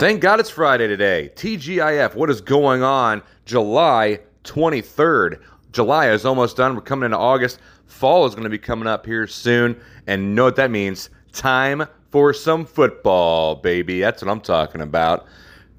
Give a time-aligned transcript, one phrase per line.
[0.00, 1.30] Thank God it's Friday today.
[1.36, 3.22] TGIF, what is going on?
[3.44, 5.42] July 23rd.
[5.72, 6.74] July is almost done.
[6.74, 7.58] We're coming into August.
[7.84, 9.78] Fall is going to be coming up here soon.
[10.06, 11.10] And know what that means?
[11.32, 14.00] Time for some football, baby.
[14.00, 15.26] That's what I'm talking about.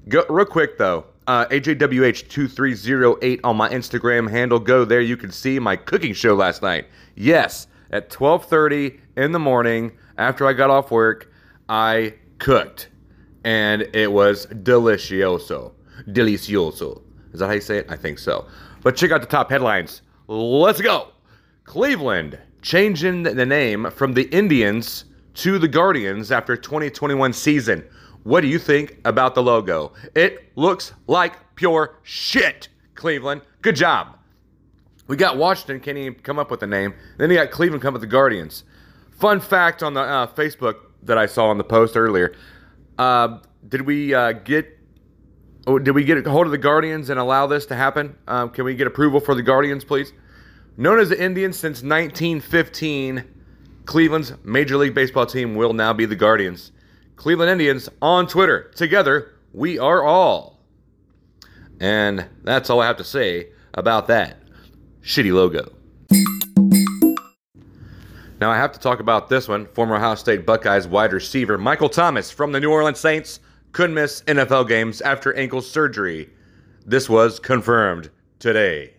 [0.08, 1.06] Go, real quick, though.
[1.26, 4.60] Uh, AJWH2308 on my Instagram handle.
[4.60, 5.00] Go there.
[5.00, 6.86] You can see my cooking show last night.
[7.16, 11.28] Yes, at 12:30 in the morning after I got off work,
[11.68, 12.88] I cooked,
[13.44, 15.72] and it was delicioso,
[16.08, 17.02] delicioso.
[17.32, 17.86] Is that how you say it?
[17.88, 18.46] I think so.
[18.82, 20.02] But check out the top headlines.
[20.28, 21.08] Let's go.
[21.64, 27.84] Cleveland changing the name from the Indians to the Guardians after 2021 season.
[28.24, 29.92] What do you think about the logo?
[30.14, 33.42] It looks like pure shit, Cleveland.
[33.62, 34.18] Good job.
[35.08, 36.94] We got Washington, can't even come up with a name.
[37.18, 38.64] Then you got Cleveland come up with the Guardians.
[39.18, 42.34] Fun fact on the uh, Facebook that I saw on the post earlier.
[42.98, 44.78] Uh, did we uh, get
[45.66, 48.16] oh, did we get a hold of the Guardians and allow this to happen?
[48.26, 50.12] Um, can we get approval for the Guardians, please?
[50.76, 53.24] Known as the Indians since 1915,
[53.84, 56.72] Cleveland's Major League Baseball team will now be the Guardians.
[57.16, 58.70] Cleveland Indians on Twitter.
[58.74, 60.60] Together, we are all.
[61.80, 64.38] And that's all I have to say about that
[65.02, 65.72] shitty logo.
[68.42, 69.66] Now I have to talk about this one.
[69.66, 73.38] Former Ohio State Buckeyes wide receiver Michael Thomas from the New Orleans Saints
[73.70, 76.28] couldn't miss NFL games after ankle surgery.
[76.84, 78.94] This was confirmed today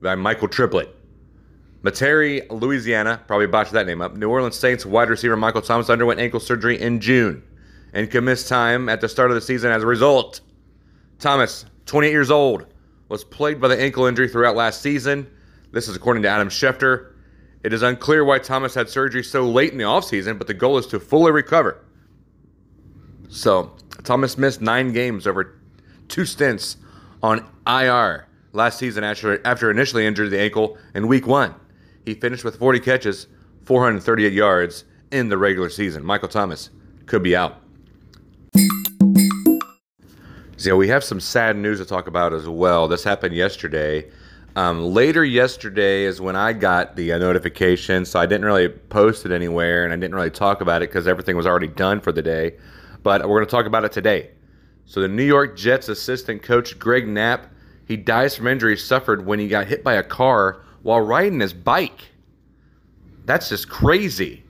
[0.00, 0.96] by Michael Triplett.
[1.82, 4.16] Metairie, Louisiana, probably botched that name up.
[4.16, 7.42] New Orleans Saints wide receiver Michael Thomas underwent ankle surgery in June
[7.92, 10.40] and could miss time at the start of the season as a result.
[11.18, 12.64] Thomas, 28 years old,
[13.10, 15.30] was plagued by the ankle injury throughout last season.
[15.70, 17.09] This is according to Adam Schefter.
[17.62, 20.78] It is unclear why Thomas had surgery so late in the offseason, but the goal
[20.78, 21.84] is to fully recover.
[23.28, 25.60] So, Thomas missed nine games over
[26.08, 26.76] two stints
[27.22, 31.54] on IR last season after, after initially injured the ankle in week one.
[32.04, 33.26] He finished with 40 catches,
[33.64, 36.04] 438 yards in the regular season.
[36.04, 36.70] Michael Thomas
[37.06, 37.60] could be out.
[40.56, 42.88] So we have some sad news to talk about as well.
[42.88, 44.10] This happened yesterday.
[44.56, 49.24] Um, later yesterday is when I got the uh, notification, so I didn't really post
[49.24, 52.10] it anywhere and I didn't really talk about it because everything was already done for
[52.10, 52.56] the day.
[53.02, 54.30] But we're going to talk about it today.
[54.86, 57.46] So the New York Jets assistant coach Greg Knapp,
[57.86, 61.52] he dies from injuries suffered when he got hit by a car while riding his
[61.52, 62.08] bike.
[63.24, 64.42] That's just crazy.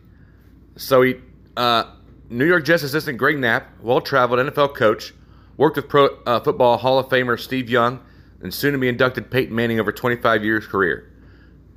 [0.77, 1.17] So he,
[1.59, 1.84] uh,
[2.31, 5.12] New York Jets assistant Greg Knapp, well-traveled NFL coach,
[5.59, 8.00] worked with Pro uh, Football Hall of Famer Steve Young
[8.43, 11.11] and soon to be inducted Peyton Manning over 25 years career.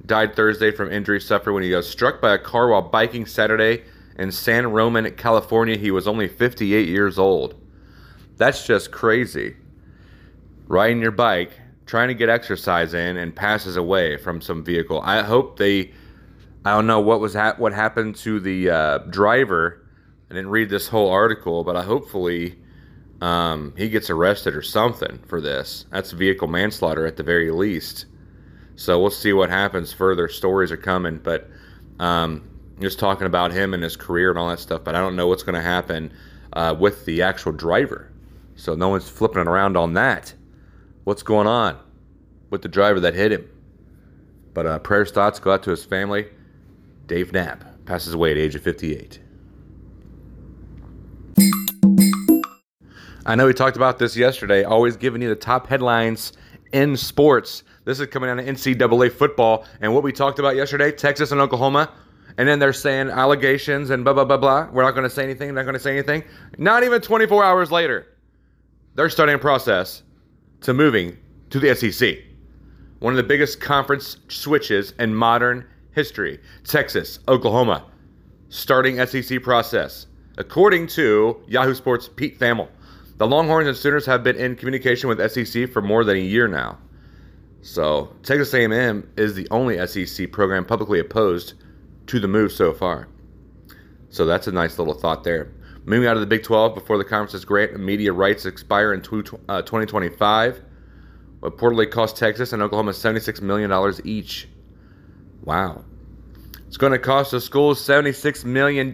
[0.06, 3.84] Died Thursday from injury suffered when he was struck by a car while biking Saturday
[4.18, 5.78] in San Ramon, California.
[5.78, 7.56] He was only 58 years old.
[8.38, 9.56] That's just crazy.
[10.68, 11.52] Riding your bike,
[11.86, 15.02] trying to get exercise in, and passes away from some vehicle.
[15.04, 15.92] I hope they.
[16.66, 19.86] I don't know what was ha- what happened to the uh, driver.
[20.30, 22.56] I didn't read this whole article, but I hopefully
[23.24, 25.86] um, he gets arrested or something for this.
[25.92, 28.06] That's vehicle manslaughter at the very least.
[28.76, 29.94] So we'll see what happens.
[29.94, 31.50] Further stories are coming, but
[32.00, 32.44] um,
[32.82, 34.84] just talking about him and his career and all that stuff.
[34.84, 36.12] But I don't know what's going to happen
[36.52, 38.12] uh, with the actual driver.
[38.58, 40.34] So no one's flipping around on that.
[41.06, 41.80] What's going on
[42.50, 43.50] with the driver that hit him?
[44.54, 46.28] But uh, prayers, thoughts go out to his family.
[47.08, 49.22] Dave Knapp passes away at age of 58.
[53.26, 56.34] I know we talked about this yesterday, always giving you the top headlines
[56.74, 57.64] in sports.
[57.86, 59.66] This is coming out of NCAA football.
[59.80, 61.90] And what we talked about yesterday, Texas and Oklahoma.
[62.38, 64.70] And then they're saying allegations and blah, blah, blah, blah.
[64.72, 66.24] We're not going to say anything, not going to say anything.
[66.58, 68.08] Not even 24 hours later,
[68.96, 70.04] they're starting a process
[70.62, 71.18] to moving
[71.50, 72.18] to the SEC.
[73.00, 76.42] One of the biggest conference switches in modern history.
[76.66, 77.86] Texas, Oklahoma,
[78.50, 80.08] starting SEC process.
[80.38, 82.68] According to Yahoo Sports' Pete Thamel.
[83.18, 86.48] The Longhorns and Sooners have been in communication with SEC for more than a year
[86.48, 86.80] now.
[87.62, 91.54] So Texas A&M is the only SEC program publicly opposed
[92.08, 93.08] to the move so far.
[94.10, 95.52] So that's a nice little thought there.
[95.86, 100.58] Moving out of the Big 12 before the conference's grant media rights expire in 2025
[100.58, 103.72] uh, reportedly cost Texas and Oklahoma $76 million
[104.06, 104.48] each.
[105.44, 105.84] Wow.
[106.68, 108.92] It's going to cost the schools $76 million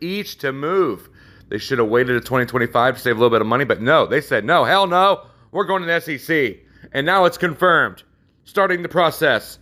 [0.00, 1.08] each to move.
[1.48, 4.06] They should have waited to 2025 to save a little bit of money, but no,
[4.06, 6.56] they said no, hell no, we're going to the SEC.
[6.92, 8.02] And now it's confirmed.
[8.44, 9.58] Starting the process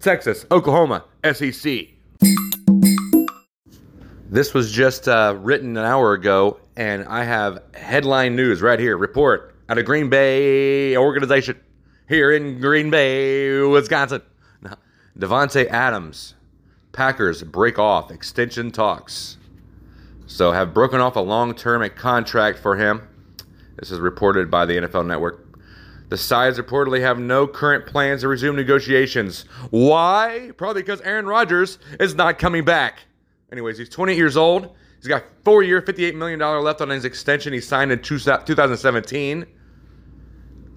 [0.00, 1.88] Texas, Oklahoma, SEC.
[4.30, 8.98] This was just uh, written an hour ago, and I have headline news right here.
[8.98, 11.58] Report out of Green Bay organization
[12.08, 14.22] here in Green Bay, Wisconsin.
[15.18, 16.34] Davante Adams,
[16.92, 19.37] Packers break off extension talks.
[20.28, 23.08] So have broken off a long-term contract for him.
[23.78, 25.48] This is reported by the NFL Network.
[26.10, 29.46] The sides reportedly have no current plans to resume negotiations.
[29.70, 30.50] Why?
[30.58, 33.00] Probably because Aaron Rodgers is not coming back.
[33.50, 34.74] Anyways, he's 28 years old.
[34.98, 37.54] He's got four year, $58 million left on his extension.
[37.54, 39.46] He signed in 2017.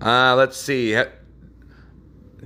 [0.01, 0.95] Uh, let's see.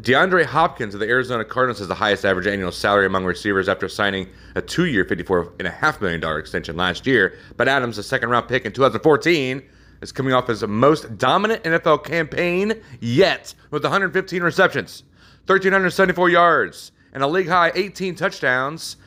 [0.02, 3.88] DeAndre Hopkins of the Arizona Cardinals has the highest average annual salary among receivers after
[3.88, 7.38] signing a two year, $54.5 million extension last year.
[7.56, 9.64] But Adams, a second round pick in 2014,
[10.02, 15.04] is coming off his most dominant NFL campaign yet with 115 receptions,
[15.46, 18.98] 1,374 yards, and a league high 18 touchdowns,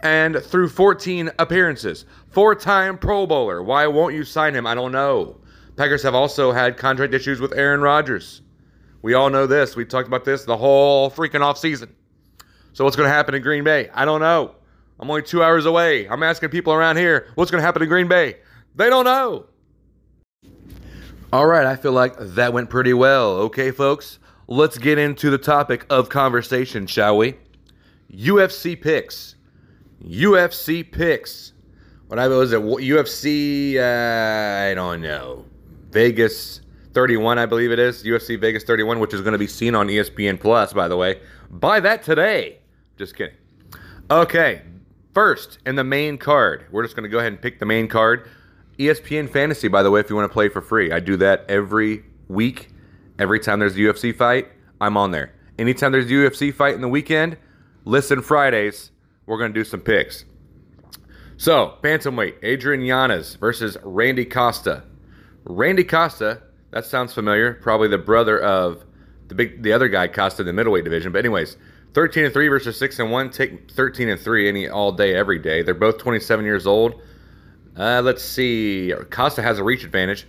[0.00, 2.04] and through 14 appearances.
[2.28, 3.62] Four time Pro Bowler.
[3.62, 4.66] Why won't you sign him?
[4.66, 5.40] I don't know.
[5.76, 8.42] Packers have also had contract issues with Aaron Rodgers.
[9.04, 9.76] We all know this.
[9.76, 11.90] We talked about this the whole freaking offseason.
[12.72, 13.90] So, what's going to happen in Green Bay?
[13.92, 14.54] I don't know.
[14.98, 16.08] I'm only two hours away.
[16.08, 18.36] I'm asking people around here, what's going to happen in Green Bay?
[18.74, 19.44] They don't know.
[21.34, 23.32] All right, I feel like that went pretty well.
[23.40, 27.34] Okay, folks, let's get into the topic of conversation, shall we?
[28.10, 29.34] UFC picks.
[30.02, 31.52] UFC picks.
[32.06, 32.62] What I was it?
[32.62, 33.76] UFC?
[33.76, 35.44] Uh, I don't know.
[35.90, 36.62] Vegas
[36.94, 38.04] 31, I believe it is.
[38.04, 41.20] UFC Vegas 31, which is going to be seen on ESPN Plus, by the way.
[41.50, 42.58] Buy that today.
[42.96, 43.36] Just kidding.
[44.10, 44.62] Okay,
[45.12, 47.88] first in the main card, we're just going to go ahead and pick the main
[47.88, 48.28] card.
[48.78, 50.92] ESPN Fantasy, by the way, if you want to play for free.
[50.92, 52.70] I do that every week.
[53.18, 54.48] Every time there's a UFC fight,
[54.80, 55.32] I'm on there.
[55.58, 57.36] Anytime there's a UFC fight in the weekend,
[57.84, 58.90] listen Fridays,
[59.26, 60.24] we're going to do some picks.
[61.36, 64.84] So, bantamweight, Adrian Yanez versus Randy Costa.
[65.44, 66.42] Randy Costa,
[66.74, 67.54] that sounds familiar.
[67.54, 68.84] Probably the brother of
[69.28, 71.12] the big, the other guy Costa in the middleweight division.
[71.12, 71.56] But anyways,
[71.94, 73.30] 13 and 3 versus 6 and 1.
[73.30, 75.62] Take 13 and 3 any all day, every day.
[75.62, 77.00] They're both 27 years old.
[77.78, 78.92] Uh, let's see.
[79.10, 80.26] Costa has a reach advantage,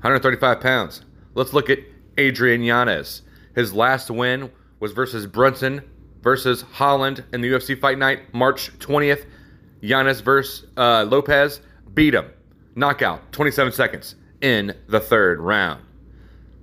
[0.00, 1.04] 135 pounds.
[1.34, 1.80] Let's look at
[2.16, 3.22] Adrian Yanez.
[3.56, 5.82] His last win was versus Brunson
[6.22, 9.24] versus Holland in the UFC Fight Night, March 20th.
[9.80, 11.60] Yanez versus uh, Lopez
[11.94, 12.30] beat him.
[12.76, 15.82] Knockout, 27 seconds in the third round.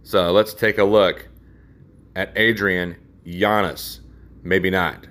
[0.03, 1.27] So let's take a look
[2.15, 4.01] at Adrian Yanez.
[4.43, 5.07] Maybe not.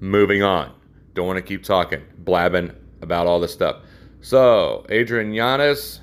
[0.00, 0.72] Moving on.
[1.14, 2.72] Don't want to keep talking, blabbing
[3.02, 3.76] about all this stuff.
[4.20, 6.00] So Adrian Yanez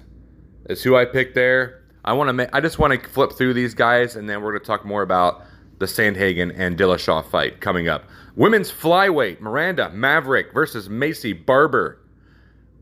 [0.70, 1.84] is who I picked there.
[2.06, 2.34] I want to.
[2.34, 4.86] Ma- I just want to flip through these guys, and then we're going to talk
[4.86, 5.44] more about
[5.80, 8.06] the Sandhagen and Dillashaw fight coming up.
[8.36, 12.00] Women's flyweight: Miranda Maverick versus Maycee Barber.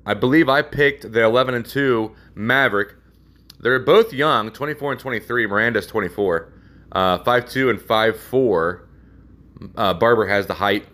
[0.06, 2.94] I believe I picked the 11 and 2 Maverick.
[3.60, 5.48] They're both young, 24 and 23.
[5.48, 6.54] Miranda's 24,
[6.92, 8.82] uh, 5'2 and 5'4.
[9.76, 10.86] Uh, Barber has the height.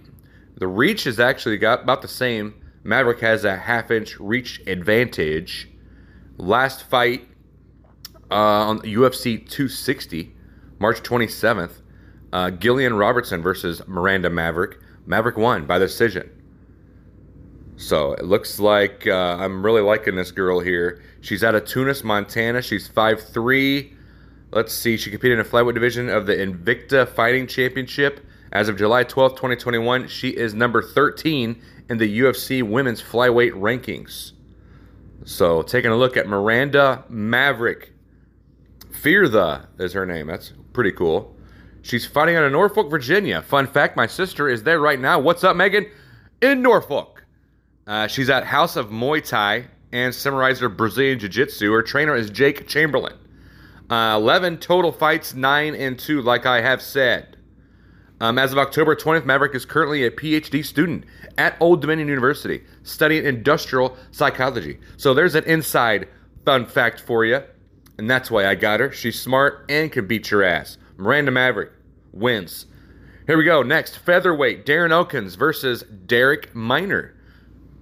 [0.56, 2.56] The reach is actually got about the same.
[2.84, 5.70] Maverick has a half inch reach advantage.
[6.38, 7.28] Last fight
[8.32, 10.34] uh, on UFC 260,
[10.80, 11.82] March 27th,
[12.32, 14.80] uh, Gillian Robertson versus Miranda Maverick.
[15.06, 16.30] Maverick won by decision.
[17.76, 21.02] So it looks like uh, I'm really liking this girl here.
[21.22, 22.62] She's out of Tunis, Montana.
[22.62, 23.94] She's 5'3.
[24.52, 24.98] Let's see.
[24.98, 28.26] She competed in the flyweight division of the Invicta Fighting Championship.
[28.52, 34.34] As of July 12, 2021, she is number 13 in the UFC women's flyweight rankings.
[35.26, 37.94] So, taking a look at Miranda Maverick.
[38.92, 40.28] Fear the is her name.
[40.28, 41.36] That's pretty cool.
[41.82, 43.42] She's fighting out of Norfolk, Virginia.
[43.42, 45.20] Fun fact my sister is there right now.
[45.20, 45.86] What's up, Megan?
[46.42, 47.13] In Norfolk.
[47.86, 51.72] Uh, she's at House of Muay Thai and Samuraiser Brazilian Jiu Jitsu.
[51.72, 53.18] Her trainer is Jake Chamberlain.
[53.90, 57.38] Uh, 11 total fights, 9 and 2, like I have said.
[58.22, 61.04] Um, as of October 20th, Maverick is currently a PhD student
[61.38, 64.80] at Old Dominion University studying industrial psychology.
[64.96, 66.08] So there's an inside
[66.46, 67.42] fun fact for you,
[67.98, 68.92] and that's why I got her.
[68.92, 70.78] She's smart and can beat your ass.
[70.96, 71.72] Miranda Maverick
[72.14, 72.66] wins.
[73.28, 73.62] Here we go.
[73.62, 77.14] Next, featherweight Darren Elkins versus Darrick Minner.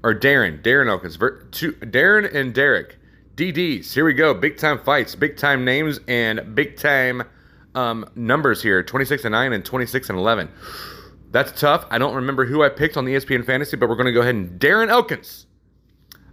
[0.03, 1.17] Or Darren, Darren Elkins.
[1.51, 2.95] Two, Darren and Darrick.
[3.35, 3.93] DDs.
[3.93, 4.33] Here we go.
[4.33, 7.23] Big time fights, big time names, and big time
[7.75, 10.49] um, numbers here 26 and 9 and 26 and 11.
[11.31, 11.85] That's tough.
[11.89, 14.19] I don't remember who I picked on the ESPN Fantasy, but we're going to go
[14.19, 15.45] ahead and Darren Elkins.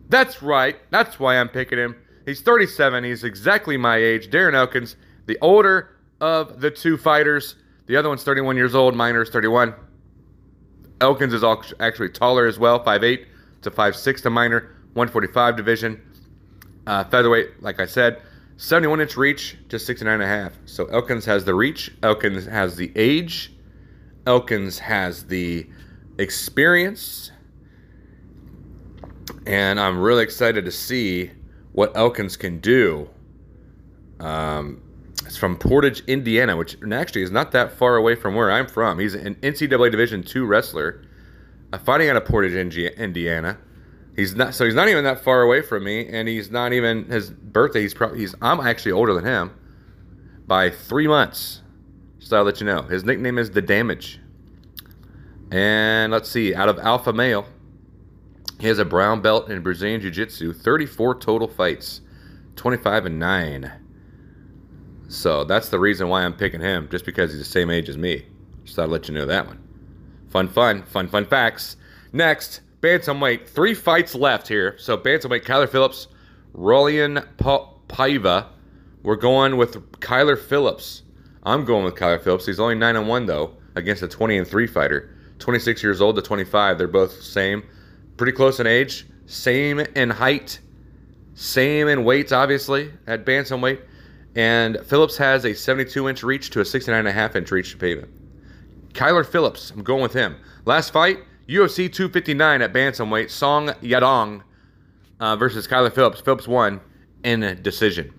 [0.08, 0.76] That's right.
[0.90, 1.94] That's why I'm picking him.
[2.26, 3.04] He's 37.
[3.04, 4.28] He's exactly my age.
[4.28, 4.96] Darren Elkins,
[5.26, 7.54] the older of the two fighters.
[7.86, 8.96] The other one's 31 years old.
[8.96, 9.72] Minner's 31.
[11.00, 11.44] Elkins is
[11.78, 13.24] actually taller as well, 5'8
[13.62, 16.00] to 5'6 to Minner, 145 division.
[16.86, 18.22] Uh, featherweight, like I said,
[18.56, 20.52] 71 inch reach, just 69 and a half.
[20.66, 23.52] So Elkins has the reach, Elkins has the age,
[24.26, 25.66] Elkins has the
[26.18, 27.30] experience,
[29.46, 31.30] and I'm really excited to see
[31.72, 33.08] what Elkins can do.
[34.18, 34.82] Um,
[35.24, 38.98] it's from Portage, Indiana, which actually is not that far away from where I'm from.
[38.98, 41.02] He's an NCAA Division II wrestler,
[41.84, 43.58] fighting out of Portage, Indiana.
[44.16, 47.04] He's not so he's not even that far away from me, and he's not even
[47.04, 47.82] his birthday.
[47.82, 49.52] He's probably he's I'm actually older than him
[50.46, 51.62] by three months.
[52.18, 52.82] So I'll let you know.
[52.82, 54.18] His nickname is the Damage.
[55.50, 57.46] And let's see, out of Alpha Male,
[58.60, 62.00] he has a brown belt in Brazilian Jiu Jitsu, 34 total fights,
[62.56, 63.72] 25 and 9.
[65.08, 67.96] So that's the reason why I'm picking him, just because he's the same age as
[67.96, 68.26] me.
[68.64, 69.67] Just thought I'd let you know that one.
[70.30, 71.76] Fun, fun, fun, fun facts.
[72.12, 74.76] Next, bantamweight, three fights left here.
[74.78, 76.08] So bantamweight, Kyler Phillips,
[76.54, 78.46] Raulian pa- Paiva.
[79.02, 81.02] We're going with Kyler Phillips.
[81.44, 82.46] I'm going with Kyler Phillips.
[82.46, 85.14] He's only nine and one though against a 20 and three fighter.
[85.38, 86.78] 26 years old to 25.
[86.78, 87.62] They're both same,
[88.16, 90.58] pretty close in age, same in height,
[91.34, 93.80] same in weight, obviously at bantamweight.
[94.34, 97.70] And Phillips has a 72 inch reach to a 69 and a half inch reach
[97.72, 98.10] to pavement.
[98.98, 100.34] Kyler Phillips, I'm going with him.
[100.64, 104.42] Last fight, UFC 259 at bantamweight, Song Yadong
[105.20, 106.20] uh, versus Kyler Phillips.
[106.20, 106.80] Phillips won
[107.22, 108.12] in decision.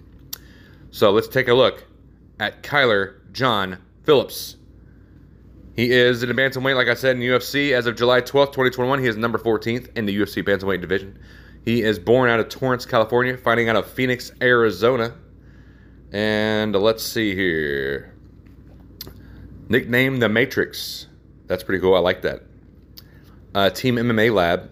[0.91, 1.86] So let's take a look
[2.39, 4.55] at Kyler John Phillips.
[5.75, 9.00] He is in the bantamweight, like I said, in UFC as of July 12th, 2021.
[9.01, 11.19] He is number 14th in the UFC bantamweight division.
[11.65, 15.13] He is born out of Torrance, California, fighting out of Phoenix, Arizona.
[16.13, 18.13] And let's see here.
[19.69, 21.05] Nickname the Matrix.
[21.45, 21.93] That's pretty cool.
[21.93, 22.41] I like that.
[23.53, 24.71] Uh, Team MMA Lab,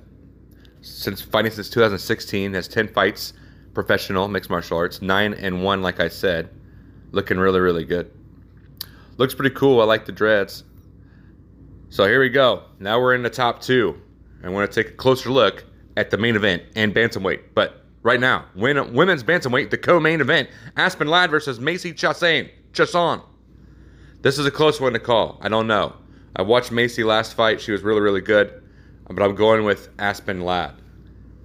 [0.81, 3.33] since fighting since 2016, has 10 fights,
[3.75, 6.49] professional mixed martial arts, nine and one, like I said,
[7.11, 8.11] looking really, really good.
[9.17, 9.81] Looks pretty cool.
[9.81, 10.63] I like the dreads.
[11.89, 12.63] So here we go.
[12.79, 14.01] Now we're in the top two.
[14.43, 15.63] I want to take a closer look
[15.95, 17.41] at the main event and bantamweight.
[17.53, 22.49] But right now, women's bantamweight, the co-main event, Aspen Ladd versus Macy Chiasson.
[22.73, 23.21] Chiasson.
[24.21, 25.37] This is a close one to call.
[25.41, 25.93] I don't know.
[26.35, 27.61] I watched Macy last fight.
[27.61, 28.61] She was really, really good
[29.09, 30.73] but I'm going with Aspen Ladd.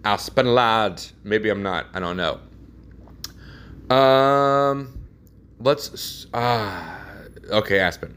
[0.04, 1.02] Aspen Ladd.
[1.22, 1.86] Maybe I'm not.
[1.94, 2.40] I don't know.
[3.94, 4.98] Um,
[5.60, 6.26] let's.
[6.34, 6.98] Uh,
[7.50, 8.16] okay, Aspen.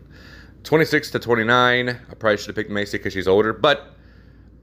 [0.63, 1.89] 26 to 29.
[1.89, 3.91] I probably should have picked Macy because she's older, but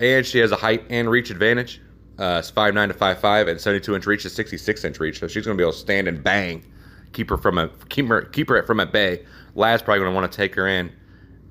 [0.01, 1.81] and she has a height and reach advantage.
[2.19, 5.45] Uh, it's 5'9 to 5'5 and 72 inch reach to 66 inch reach, so she's
[5.45, 6.65] going to be able to stand and bang,
[7.13, 9.25] keep her from a keep her keep her from at bay.
[9.55, 10.93] Ladd's probably going to want to take her in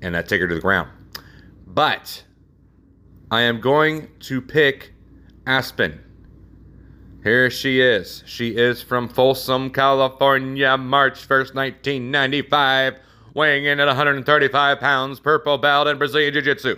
[0.00, 0.90] and uh, take her to the ground.
[1.66, 2.24] But
[3.30, 4.92] I am going to pick
[5.46, 6.00] Aspen.
[7.22, 8.24] Here she is.
[8.26, 12.98] She is from Folsom, California, March 1st, 1995,
[13.34, 16.76] weighing in at 135 pounds, purple belt in Brazilian Jiu Jitsu.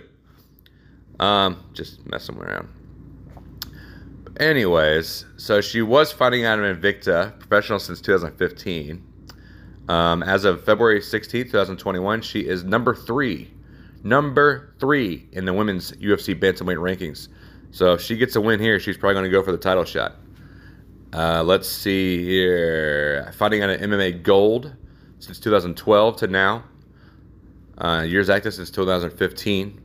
[1.19, 2.69] Um, just messing around.
[4.37, 9.03] Anyways, so she was fighting out of Invicta, professional since 2015.
[9.87, 13.51] Um, as of February 16, 2021, she is number three
[14.05, 17.27] number three in the women's UFC bantamweight rankings.
[17.71, 19.83] So if she gets a win here, she's probably going to go for the title
[19.83, 20.15] shot.
[21.11, 23.31] Uh, let's see here.
[23.35, 24.73] Fighting out an MMA gold
[25.19, 26.63] since 2012 to now.
[27.77, 29.81] Uh, years active since 2015.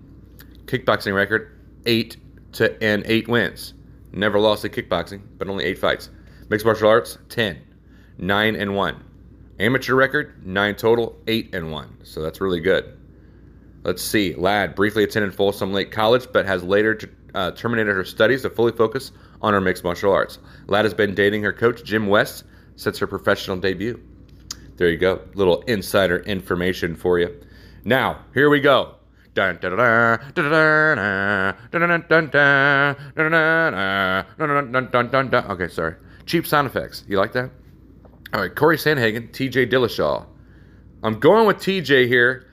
[0.67, 2.19] Kickboxing record eight
[2.53, 3.75] to and eight wins.
[4.13, 6.11] Never lost in kickboxing, but only eight fights.
[6.49, 7.61] Mixed martial arts ten,
[8.19, 9.05] nine and one.
[9.59, 11.99] Amateur record nine total, eight and one.
[12.03, 12.97] So that's really good.
[13.83, 14.35] Let's see.
[14.35, 16.99] Ladd briefly attended Folsom Lake College, but has later
[17.35, 20.39] uh, terminated her studies to fully focus on her mixed martial arts.
[20.67, 22.45] Ladd has been dating her coach, Jim West,
[22.77, 24.03] since her professional debut.
[24.77, 25.21] There you go.
[25.35, 27.39] Little insider information for you.
[27.85, 28.97] Now, here we go.
[35.51, 35.95] Okay, sorry.
[36.27, 37.05] Cheap sound effects.
[37.09, 37.51] You like that?
[38.33, 40.27] All right, Corey Sandhagen, TJ Dillashaw.
[41.03, 42.47] I'm going with TJ here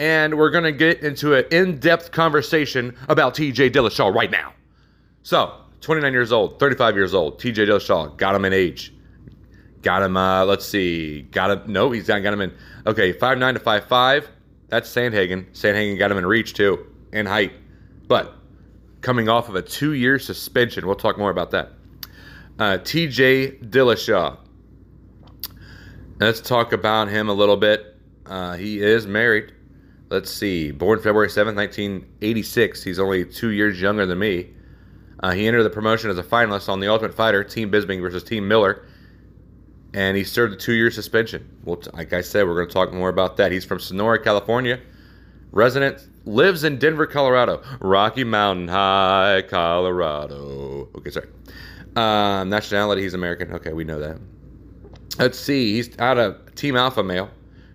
[0.00, 4.54] and we're going to get into an in depth conversation about TJ Dillashaw right now.
[5.22, 8.94] So, 29 years old, 35 years old, TJ Dillashaw, got him in age.
[9.82, 12.54] Got him, uh, let's see, got him, no, he's not got him in,
[12.86, 14.26] okay, 5'9 to 5'5.
[14.70, 15.52] That's Sandhagen.
[15.52, 17.52] Sandhagen got him in reach too, and height.
[18.08, 18.34] But
[19.02, 21.72] coming off of a two year suspension, we'll talk more about that.
[22.58, 24.38] Uh, TJ Dillashaw.
[26.18, 27.96] Let's talk about him a little bit.
[28.26, 29.52] Uh, he is married
[30.10, 30.72] Let's see.
[30.72, 32.82] Born February 7th, 1986.
[32.82, 34.50] He's only two years younger than me.
[35.20, 38.24] Uh, he entered the promotion as a finalist on The Ultimate Fighter, Team Bisping versus
[38.24, 38.84] Team Miller,
[39.94, 41.48] and he served a two-year suspension.
[41.64, 43.52] Well, like I said, we're going to talk more about that.
[43.52, 44.80] He's from Sonora, California.
[45.52, 47.62] Resident lives in Denver, Colorado.
[47.80, 50.88] Rocky Mountain High, Colorado.
[50.94, 51.28] Okay, sorry.
[51.96, 53.52] Um, nationality, he's American.
[53.52, 54.18] Okay, we know that.
[55.18, 55.74] Let's see.
[55.74, 57.30] He's out of Team Alpha Male.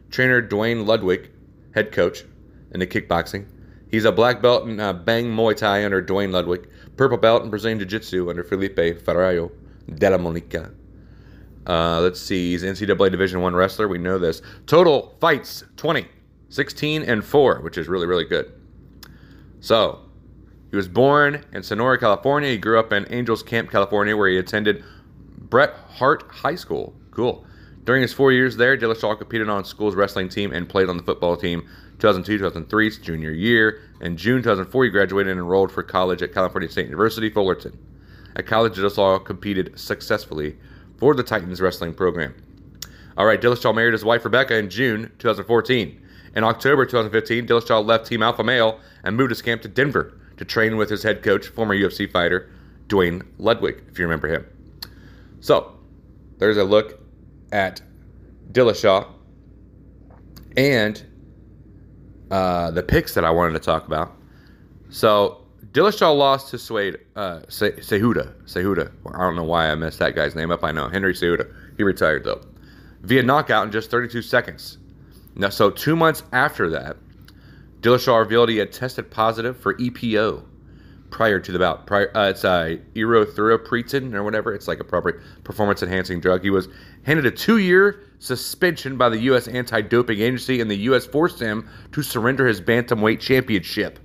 [0.09, 1.29] Trainer Duane Ludwig,
[1.73, 2.23] head coach
[2.71, 3.45] in the kickboxing.
[3.91, 6.69] He's a black belt in uh, Bang Muay Thai under Duane Ludwig.
[6.95, 9.51] Purple belt in Brazilian Jiu Jitsu under Felipe Ferreiro
[9.95, 10.71] Della Monica.
[11.67, 12.51] Uh, let's see.
[12.51, 13.87] He's NCAA Division One wrestler.
[13.87, 14.41] We know this.
[14.67, 16.05] Total fights 20,
[16.49, 18.51] 16, and 4, which is really, really good.
[19.59, 20.01] So,
[20.69, 22.49] he was born in Sonora, California.
[22.49, 24.83] He grew up in Angels Camp, California, where he attended
[25.37, 26.93] Bret Harte High School.
[27.11, 27.45] Cool.
[27.85, 31.03] During his four years there, Dillashaw competed on school's wrestling team and played on the
[31.03, 31.61] football team
[31.99, 33.81] 2002 2003, his junior year.
[34.01, 37.77] In June 2004, he graduated and enrolled for college at California State University, Fullerton.
[38.35, 40.57] At college, Dillashaw competed successfully
[40.97, 42.33] for the Titans wrestling program.
[43.17, 46.01] All right, Dillashaw married his wife Rebecca in June 2014.
[46.35, 50.43] In October 2015, Dillashaw left Team Alpha Male and moved his camp to Denver to
[50.43, 52.49] train with his head coach, former UFC fighter
[52.87, 54.45] Duane Ludwig, if you remember him.
[55.39, 55.77] So,
[56.37, 56.99] there's a look
[57.51, 57.81] at
[58.51, 59.07] Dillashaw
[60.57, 61.03] and
[62.29, 64.13] uh, the picks that I wanted to talk about.
[64.89, 65.44] So,
[65.75, 68.33] Dillashaw lost to Suede, uh, Se- Cejudo.
[68.45, 68.89] Cejudo.
[69.13, 70.63] I don't know why I messed that guy's name up.
[70.63, 70.87] I know.
[70.87, 71.53] Henry Cejudo.
[71.75, 72.39] He retired, though.
[73.01, 74.77] Via knockout in just 32 seconds.
[75.35, 76.95] Now, so two months after that,
[77.81, 80.45] Dillashaw revealed he had tested positive for EPO
[81.09, 81.85] prior to the bout.
[81.85, 84.55] Prior, uh, it's uh, erythropoietin or whatever.
[84.55, 86.41] It's like a proper performance-enhancing drug.
[86.41, 86.69] He was
[87.03, 89.49] handed a two-year suspension by the U.S.
[89.49, 91.05] Anti-Doping Agency, and the U.S.
[91.05, 93.99] forced him to surrender his bantamweight championship.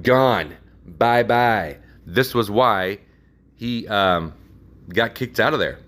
[0.00, 0.56] Gone.
[0.86, 1.76] Bye bye.
[2.06, 2.98] This was why
[3.56, 4.32] he um,
[4.88, 5.78] got kicked out of there.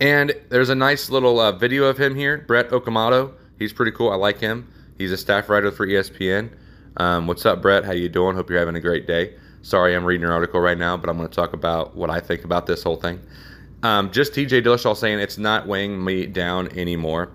[0.00, 3.34] And there's a nice little uh, video of him here, Brett Okamoto.
[3.58, 4.10] He's pretty cool.
[4.10, 4.72] I like him.
[4.96, 6.50] He's a staff writer for ESPN.
[6.96, 7.84] Um, what's up, Brett?
[7.84, 8.34] How you doing?
[8.34, 9.34] Hope you're having a great day.
[9.62, 12.18] Sorry, I'm reading your article right now, but I'm going to talk about what I
[12.18, 13.20] think about this whole thing.
[13.82, 17.30] Um, just TJ Dillashaw saying it's not weighing me down anymore.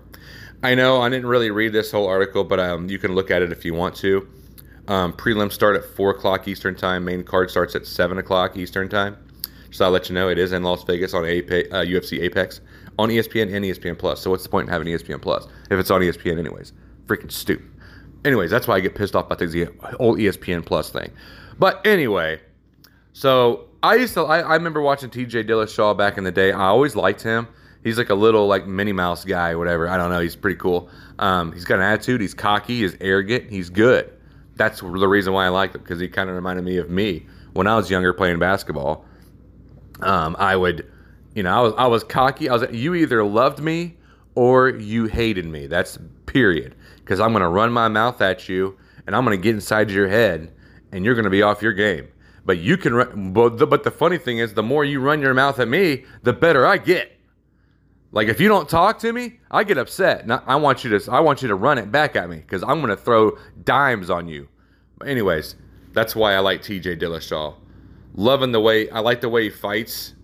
[0.62, 3.42] I know I didn't really read this whole article, but um, you can look at
[3.42, 4.28] it if you want to.
[4.88, 7.04] Um, prelims start at 4 o'clock Eastern Time.
[7.04, 9.16] Main card starts at 7 o'clock Eastern Time.
[9.70, 12.60] So I'll let you know it is in Las Vegas on Apex, uh, UFC Apex
[12.98, 14.20] on ESPN and ESPN Plus.
[14.20, 16.72] So what's the point in having ESPN Plus if it's on ESPN anyways?
[17.06, 17.68] Freaking stupid.
[18.24, 21.10] Anyways, that's why I get pissed off about the whole ESPN Plus thing.
[21.58, 22.40] But anyway,
[23.12, 26.52] so I used to I, I remember watching TJ Dillashaw back in the day.
[26.52, 27.46] I always liked him.
[27.84, 29.88] He's like a little like Minnie Mouse guy, whatever.
[29.88, 30.20] I don't know.
[30.20, 30.90] He's pretty cool.
[31.18, 32.20] Um, he's got an attitude.
[32.20, 32.80] He's cocky.
[32.80, 33.50] He's arrogant.
[33.50, 34.12] He's good.
[34.56, 37.26] That's the reason why I liked him because he kind of reminded me of me
[37.52, 39.04] when I was younger playing basketball.
[40.00, 40.90] Um, I would,
[41.34, 42.48] you know, I was I was cocky.
[42.48, 43.96] I was you either loved me
[44.34, 45.66] or you hated me.
[45.66, 46.74] That's period.
[46.96, 50.52] Because I'm gonna run my mouth at you and I'm gonna get inside your head
[50.92, 52.08] and you're gonna be off your game.
[52.44, 53.32] But you can run.
[53.32, 56.04] But the, but the funny thing is, the more you run your mouth at me,
[56.22, 57.15] the better I get.
[58.16, 60.26] Like if you don't talk to me, I get upset.
[60.26, 62.62] Now, I want you to I want you to run it back at me because
[62.62, 64.48] I'm gonna throw dimes on you.
[64.96, 65.54] But anyways,
[65.92, 67.54] that's why I like TJ Dillashaw.
[68.14, 70.14] Loving the way I like the way he fights.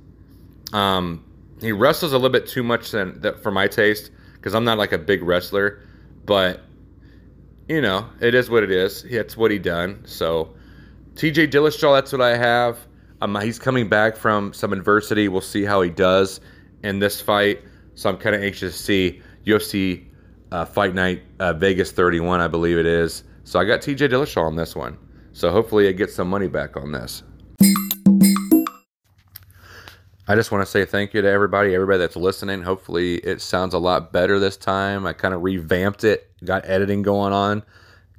[0.72, 1.22] Um,
[1.60, 4.78] he wrestles a little bit too much than, that for my taste because I'm not
[4.78, 5.86] like a big wrestler,
[6.24, 6.62] but
[7.68, 9.02] you know it is what it is.
[9.02, 10.00] That's what he done.
[10.06, 10.54] So
[11.16, 12.78] TJ Dillashaw, that's what I have.
[13.20, 15.28] Um, he's coming back from some adversity.
[15.28, 16.40] We'll see how he does
[16.82, 17.60] in this fight.
[17.94, 20.04] So I'm kind of anxious to see UFC
[20.50, 23.24] uh, Fight Night uh, Vegas 31, I believe it is.
[23.44, 24.98] So I got TJ Dillashaw on this one.
[25.32, 27.22] So hopefully I get some money back on this.
[30.28, 32.62] I just want to say thank you to everybody, everybody that's listening.
[32.62, 35.04] Hopefully it sounds a lot better this time.
[35.04, 37.62] I kind of revamped it, got editing going on,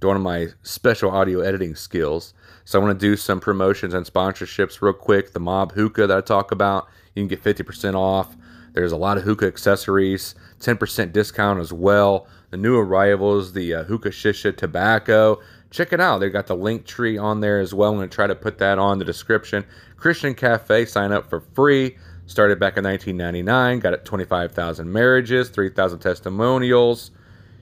[0.04, 2.34] of my special audio editing skills.
[2.66, 5.32] So I want to do some promotions and sponsorships real quick.
[5.32, 8.36] The Mob Hookah that I talk about, you can get 50% off.
[8.74, 12.28] There's a lot of hookah accessories, 10% discount as well.
[12.50, 15.40] The new arrivals, the uh, Hookah Shisha Tobacco.
[15.72, 16.20] Check it out.
[16.20, 17.92] They've got the link tree on there as well.
[17.92, 19.66] I'm going to try to put that on the description.
[19.98, 21.98] Christian Cafe, sign up for free.
[22.26, 23.80] Started back in 1999.
[23.80, 27.12] Got it 25,000 marriages, 3,000 testimonials.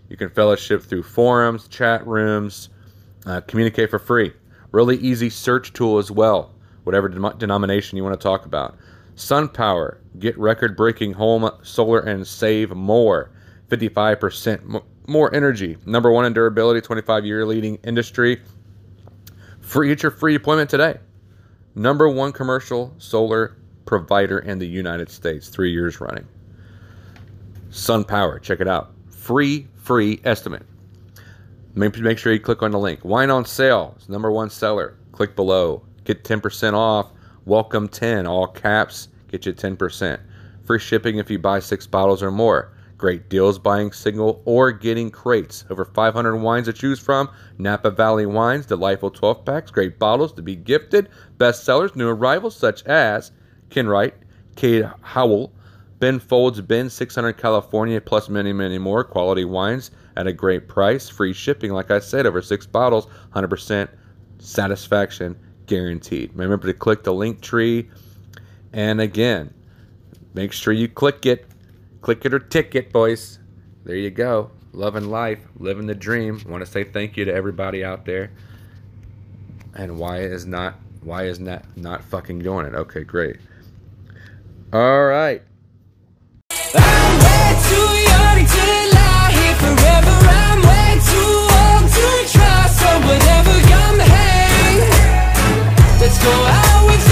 [0.09, 2.69] You can fellowship through forums, chat rooms,
[3.25, 4.33] uh, communicate for free.
[4.71, 8.77] Really easy search tool as well, whatever de- denomination you want to talk about.
[9.21, 13.29] SunPower, get record breaking home solar and save more.
[13.69, 15.77] 55% more energy.
[15.85, 18.41] Number one in durability, 25 year leading industry.
[19.61, 20.97] Free, get your free appointment today.
[21.75, 26.27] Number one commercial solar provider in the United States, three years running.
[27.69, 28.91] SunPower, check it out.
[29.11, 30.65] Free, free estimate.
[31.75, 33.05] Make, make sure you click on the link.
[33.05, 34.97] Wine on sale, number one seller.
[35.11, 35.83] Click below.
[36.05, 37.11] Get 10% off.
[37.45, 39.07] Welcome 10, all caps.
[39.31, 40.19] Get you 10%.
[40.63, 42.73] Free shipping if you buy six bottles or more.
[42.97, 45.65] Great deals buying single or getting crates.
[45.71, 47.29] Over 500 wines to choose from.
[47.57, 51.09] Napa Valley Wines, delightful 12 packs, great bottles to be gifted.
[51.39, 53.31] Best sellers, new arrivals such as
[53.69, 54.13] Kenwright,
[54.55, 55.51] Kate Howell,
[55.97, 59.03] Ben Folds, Ben 600 California, plus many, many more.
[59.03, 61.09] Quality wines at a great price.
[61.09, 63.89] Free shipping, like I said, over six bottles, 100%
[64.37, 66.31] satisfaction guaranteed.
[66.35, 67.89] Remember to click the link tree
[68.73, 69.53] and again.
[70.33, 71.45] Make sure you click it.
[72.01, 73.39] Click it or tick it, boys.
[73.83, 74.51] There you go.
[74.73, 76.41] Loving life, living the dream.
[76.47, 78.31] Want to say thank you to everybody out there.
[79.75, 82.73] And why is not why is not not fucking doing it?
[82.73, 83.37] Okay, great.
[84.73, 85.43] All right.
[95.99, 97.10] Let's go out with